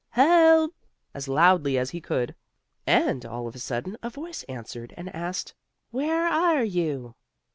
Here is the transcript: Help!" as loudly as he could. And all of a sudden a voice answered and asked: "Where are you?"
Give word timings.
Help!" 0.13 0.73
as 1.13 1.27
loudly 1.27 1.77
as 1.77 1.91
he 1.91 2.01
could. 2.01 2.33
And 2.87 3.23
all 3.23 3.47
of 3.47 3.53
a 3.53 3.59
sudden 3.59 3.97
a 4.01 4.09
voice 4.09 4.41
answered 4.49 4.95
and 4.97 5.13
asked: 5.13 5.53
"Where 5.91 6.27
are 6.27 6.63
you?" 6.63 7.13